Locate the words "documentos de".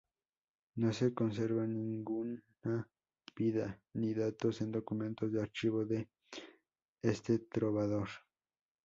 4.71-5.39